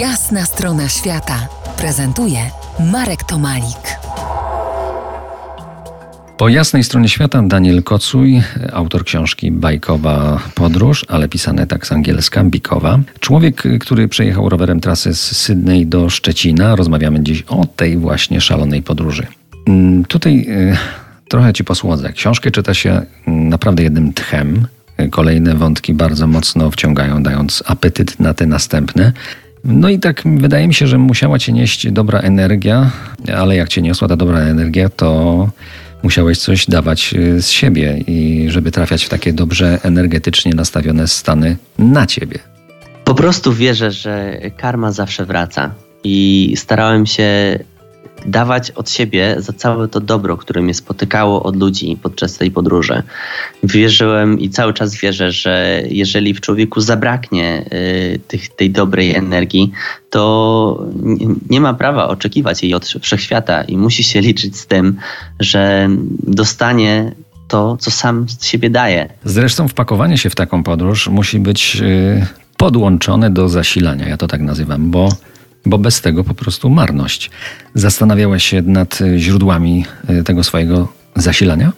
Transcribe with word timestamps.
Jasna 0.00 0.44
strona 0.44 0.88
świata 0.88 1.48
prezentuje 1.78 2.38
Marek 2.92 3.24
Tomalik. 3.24 3.98
Po 6.36 6.48
jasnej 6.48 6.84
stronie 6.84 7.08
świata 7.08 7.42
Daniel 7.42 7.82
Kocuj, 7.82 8.42
autor 8.72 9.04
książki 9.04 9.52
Bajkowa 9.52 10.40
Podróż, 10.54 11.04
ale 11.08 11.28
pisane 11.28 11.66
tak 11.66 11.86
z 11.86 11.92
angielska, 11.92 12.44
Bikowa. 12.44 12.98
Człowiek, 13.20 13.62
który 13.80 14.08
przejechał 14.08 14.48
rowerem 14.48 14.80
trasę 14.80 15.14
z 15.14 15.36
Sydney 15.36 15.86
do 15.86 16.10
Szczecina. 16.10 16.76
Rozmawiamy 16.76 17.22
dziś 17.22 17.42
o 17.42 17.66
tej 17.66 17.96
właśnie 17.96 18.40
szalonej 18.40 18.82
podróży. 18.82 19.26
Mm, 19.66 20.04
tutaj 20.04 20.46
y, 20.48 20.76
trochę 21.28 21.52
Ci 21.52 21.64
posłodzę. 21.64 22.12
Książkę 22.12 22.50
czyta 22.50 22.74
się 22.74 23.02
naprawdę 23.26 23.82
jednym 23.82 24.12
tchem. 24.12 24.66
Kolejne 25.10 25.54
wątki 25.54 25.94
bardzo 25.94 26.26
mocno 26.26 26.70
wciągają, 26.70 27.22
dając 27.22 27.62
apetyt 27.66 28.20
na 28.20 28.34
te 28.34 28.46
następne. 28.46 29.12
No 29.68 29.88
i 29.88 29.98
tak 29.98 30.22
wydaje 30.36 30.68
mi 30.68 30.74
się, 30.74 30.86
że 30.86 30.98
musiała 30.98 31.38
cię 31.38 31.52
nieść 31.52 31.90
dobra 31.90 32.20
energia, 32.20 32.90
ale 33.36 33.56
jak 33.56 33.68
cię 33.68 33.82
niosła 33.82 34.08
ta 34.08 34.16
dobra 34.16 34.38
energia, 34.38 34.88
to 34.88 35.48
musiałeś 36.02 36.38
coś 36.38 36.66
dawać 36.66 37.14
y, 37.14 37.42
z 37.42 37.50
siebie 37.50 37.98
i 38.06 38.46
żeby 38.50 38.70
trafiać 38.70 39.04
w 39.04 39.08
takie 39.08 39.32
dobrze 39.32 39.78
energetycznie 39.82 40.54
nastawione 40.54 41.08
stany 41.08 41.56
na 41.78 42.06
ciebie. 42.06 42.38
Po 43.04 43.14
prostu 43.14 43.52
wierzę, 43.52 43.90
że 43.90 44.40
karma 44.56 44.92
zawsze 44.92 45.24
wraca 45.24 45.74
i 46.04 46.54
starałem 46.56 47.06
się 47.06 47.58
dawać 48.26 48.70
od 48.70 48.90
siebie 48.90 49.36
za 49.38 49.52
całe 49.52 49.88
to 49.88 50.00
dobro, 50.00 50.36
które 50.36 50.62
mnie 50.62 50.74
spotykało 50.74 51.42
od 51.42 51.56
ludzi 51.56 51.98
podczas 52.02 52.34
tej 52.34 52.50
podróży. 52.50 53.02
Wierzyłem 53.62 54.40
i 54.40 54.50
cały 54.50 54.74
czas 54.74 54.94
wierzę, 54.94 55.32
że 55.32 55.82
jeżeli 55.90 56.34
w 56.34 56.40
człowieku 56.40 56.80
zabraknie 56.80 57.64
y, 57.72 58.20
tych, 58.28 58.48
tej 58.48 58.70
dobrej 58.70 59.14
energii, 59.14 59.72
to 60.10 60.86
nie 61.50 61.60
ma 61.60 61.74
prawa 61.74 62.08
oczekiwać 62.08 62.62
jej 62.62 62.74
od 62.74 62.86
wszechświata 62.86 63.62
i 63.62 63.76
musi 63.76 64.04
się 64.04 64.20
liczyć 64.20 64.56
z 64.56 64.66
tym, 64.66 64.96
że 65.40 65.88
dostanie 66.22 67.12
to, 67.48 67.76
co 67.80 67.90
sam 67.90 68.26
z 68.28 68.46
siebie 68.46 68.70
daje. 68.70 69.08
Zresztą 69.24 69.68
wpakowanie 69.68 70.18
się 70.18 70.30
w 70.30 70.34
taką 70.34 70.62
podróż 70.62 71.08
musi 71.08 71.38
być 71.38 71.76
y, 71.80 72.26
podłączone 72.56 73.30
do 73.30 73.48
zasilania, 73.48 74.08
ja 74.08 74.16
to 74.16 74.26
tak 74.26 74.40
nazywam, 74.40 74.90
bo 74.90 75.08
bo 75.66 75.78
bez 75.78 76.00
tego 76.00 76.24
po 76.24 76.34
prostu 76.34 76.70
marność. 76.70 77.30
Zastanawiałeś 77.74 78.44
się 78.44 78.62
nad 78.62 79.00
y, 79.00 79.18
źródłami 79.18 79.84
y, 80.10 80.24
tego 80.24 80.44
swojego 80.44 80.92
zasilania? 81.16 81.72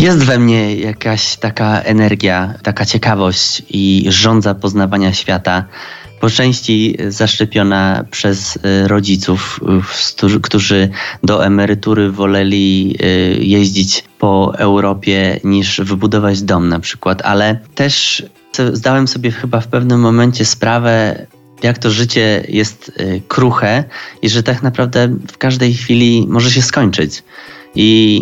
Jest 0.00 0.18
we 0.18 0.38
mnie 0.38 0.76
jakaś 0.76 1.36
taka 1.36 1.80
energia, 1.80 2.54
taka 2.62 2.84
ciekawość 2.84 3.62
i 3.70 4.06
żądza 4.08 4.54
poznawania 4.54 5.12
świata, 5.12 5.64
po 6.20 6.30
części 6.30 6.96
zaszczepiona 7.08 8.04
przez 8.10 8.56
y, 8.56 8.88
rodziców, 8.88 9.60
którzy 10.42 10.88
do 11.22 11.46
emerytury 11.46 12.10
woleli 12.10 12.96
jeździć 13.38 14.04
po 14.18 14.52
Europie 14.58 15.40
niż 15.44 15.80
wybudować 15.80 16.42
dom 16.42 16.68
na 16.68 16.80
przykład, 16.80 17.22
ale 17.22 17.58
też 17.74 18.22
zdałem 18.72 19.08
sobie 19.08 19.30
chyba 19.30 19.60
w 19.60 19.68
pewnym 19.68 20.00
momencie 20.00 20.44
sprawę, 20.44 21.26
jak 21.62 21.78
to 21.78 21.90
życie 21.90 22.44
jest 22.48 22.92
y, 23.00 23.22
kruche 23.28 23.84
i 24.22 24.28
że 24.28 24.42
tak 24.42 24.62
naprawdę 24.62 25.08
w 25.32 25.38
każdej 25.38 25.74
chwili 25.74 26.26
może 26.28 26.50
się 26.50 26.62
skończyć. 26.62 27.22
I 27.74 28.20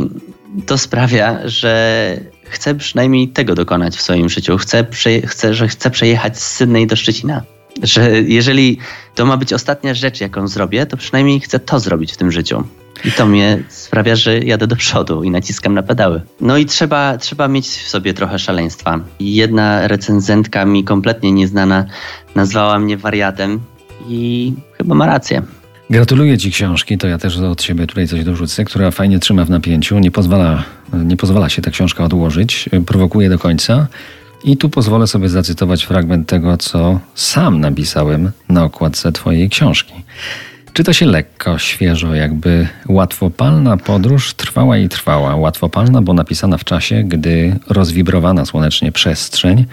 to 0.66 0.78
sprawia, 0.78 1.38
że 1.44 2.20
chcę 2.44 2.74
przynajmniej 2.74 3.28
tego 3.28 3.54
dokonać 3.54 3.96
w 3.96 4.02
swoim 4.02 4.28
życiu. 4.28 4.58
Chcę, 4.58 4.86
chcę, 5.26 5.54
że 5.54 5.68
chcę 5.68 5.90
przejechać 5.90 6.38
z 6.38 6.46
Sydney 6.46 6.86
do 6.86 6.96
Szczecina. 6.96 7.42
Że 7.82 8.22
jeżeli 8.22 8.78
to 9.14 9.26
ma 9.26 9.36
być 9.36 9.52
ostatnia 9.52 9.94
rzecz, 9.94 10.20
jaką 10.20 10.48
zrobię, 10.48 10.86
to 10.86 10.96
przynajmniej 10.96 11.40
chcę 11.40 11.58
to 11.58 11.80
zrobić 11.80 12.12
w 12.12 12.16
tym 12.16 12.32
życiu. 12.32 12.64
I 13.04 13.12
to 13.12 13.26
mnie 13.26 13.62
sprawia, 13.68 14.16
że 14.16 14.38
jadę 14.38 14.66
do 14.66 14.76
przodu 14.76 15.24
i 15.24 15.30
naciskam 15.30 15.74
na 15.74 15.82
pedały. 15.82 16.20
No 16.40 16.56
i 16.56 16.66
trzeba, 16.66 17.18
trzeba 17.18 17.48
mieć 17.48 17.66
w 17.68 17.88
sobie 17.88 18.14
trochę 18.14 18.38
szaleństwa. 18.38 19.00
Jedna 19.20 19.88
recenzentka 19.88 20.64
mi 20.64 20.84
kompletnie 20.84 21.32
nieznana 21.32 21.84
nazwała 22.34 22.78
mnie 22.78 22.96
wariatem 22.96 23.60
i 24.08 24.52
chyba 24.78 24.94
ma 24.94 25.06
rację. 25.06 25.42
Gratuluję 25.90 26.38
Ci 26.38 26.50
książki, 26.50 26.98
to 26.98 27.08
ja 27.08 27.18
też 27.18 27.38
od 27.38 27.62
siebie 27.62 27.86
tutaj 27.86 28.08
coś 28.08 28.24
dorzucę, 28.24 28.64
która 28.64 28.90
fajnie 28.90 29.18
trzyma 29.18 29.44
w 29.44 29.50
napięciu, 29.50 29.98
nie 29.98 30.10
pozwala, 30.10 30.64
nie 30.92 31.16
pozwala 31.16 31.48
się 31.48 31.62
ta 31.62 31.70
książka 31.70 32.04
odłożyć, 32.04 32.68
prowokuje 32.86 33.28
do 33.28 33.38
końca. 33.38 33.86
I 34.44 34.56
tu 34.56 34.68
pozwolę 34.68 35.06
sobie 35.06 35.28
zacytować 35.28 35.84
fragment 35.84 36.28
tego, 36.28 36.56
co 36.56 37.00
sam 37.14 37.60
napisałem 37.60 38.30
na 38.48 38.64
okładce 38.64 39.12
Twojej 39.12 39.48
książki. 39.48 39.94
Czyta 40.78 40.92
się 40.92 41.06
lekko, 41.06 41.58
świeżo, 41.58 42.14
jakby 42.14 42.68
łatwopalna 42.88 43.76
podróż 43.76 44.34
trwała 44.34 44.78
i 44.78 44.88
trwała. 44.88 45.36
Łatwopalna, 45.36 46.02
bo 46.02 46.14
napisana 46.14 46.58
w 46.58 46.64
czasie, 46.64 47.02
gdy 47.02 47.56
rozwibrowana 47.68 48.44
słonecznie 48.44 48.92
przestrzeń 48.92 49.66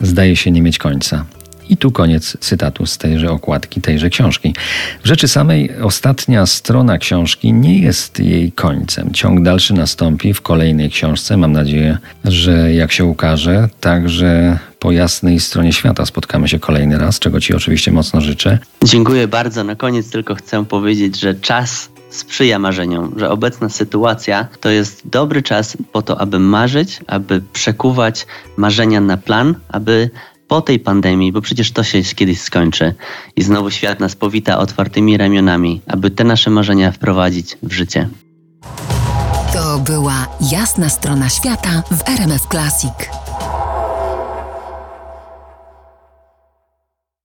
zdaje 0.00 0.36
się 0.36 0.50
nie 0.50 0.62
mieć 0.62 0.78
końca. 0.78 1.24
I 1.68 1.76
tu 1.76 1.92
koniec 1.92 2.36
cytatu 2.40 2.86
z 2.86 2.98
tejże 2.98 3.30
okładki, 3.30 3.80
tejże 3.80 4.10
książki. 4.10 4.54
W 5.04 5.06
rzeczy 5.06 5.28
samej 5.28 5.70
ostatnia 5.82 6.46
strona 6.46 6.98
książki 6.98 7.52
nie 7.52 7.78
jest 7.78 8.20
jej 8.20 8.52
końcem. 8.52 9.12
Ciąg 9.12 9.42
dalszy 9.42 9.74
nastąpi 9.74 10.34
w 10.34 10.40
kolejnej 10.40 10.90
książce. 10.90 11.36
Mam 11.36 11.52
nadzieję, 11.52 11.98
że 12.24 12.74
jak 12.74 12.92
się 12.92 13.04
ukaże, 13.04 13.68
także 13.80 14.58
po 14.78 14.92
jasnej 14.92 15.40
stronie 15.40 15.72
świata 15.72 16.06
spotkamy 16.06 16.48
się 16.48 16.58
kolejny 16.58 16.98
raz, 16.98 17.18
czego 17.18 17.40
Ci 17.40 17.54
oczywiście 17.54 17.92
mocno 17.92 18.20
życzę. 18.20 18.58
Dziękuję 18.84 19.28
bardzo. 19.28 19.64
Na 19.64 19.76
koniec 19.76 20.10
tylko 20.10 20.34
chcę 20.34 20.64
powiedzieć, 20.64 21.20
że 21.20 21.34
czas 21.34 21.88
sprzyja 22.10 22.58
marzeniom, 22.58 23.12
że 23.16 23.30
obecna 23.30 23.68
sytuacja 23.68 24.48
to 24.60 24.70
jest 24.70 25.08
dobry 25.08 25.42
czas 25.42 25.76
po 25.92 26.02
to, 26.02 26.20
aby 26.20 26.38
marzyć, 26.38 27.00
aby 27.06 27.42
przekuwać 27.52 28.26
marzenia 28.56 29.00
na 29.00 29.16
plan, 29.16 29.54
aby 29.68 30.10
po 30.48 30.60
tej 30.60 30.78
pandemii, 30.78 31.32
bo 31.32 31.40
przecież 31.40 31.72
to 31.72 31.84
się 31.84 32.02
kiedyś 32.02 32.40
skończy 32.40 32.94
i 33.36 33.42
znowu 33.42 33.70
świat 33.70 34.00
nas 34.00 34.16
powita 34.16 34.58
otwartymi 34.58 35.16
ramionami, 35.16 35.80
aby 35.86 36.10
te 36.10 36.24
nasze 36.24 36.50
marzenia 36.50 36.92
wprowadzić 36.92 37.56
w 37.62 37.72
życie. 37.72 38.08
To 39.52 39.78
była 39.78 40.26
jasna 40.40 40.88
strona 40.88 41.28
świata 41.28 41.82
w 41.90 42.08
RMF 42.08 42.46
Classic. 42.50 43.25